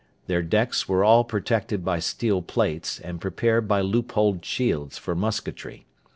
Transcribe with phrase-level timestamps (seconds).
[0.25, 5.85] Their decks were all protected by steel plates, and prepared by loopholed shields for musketry.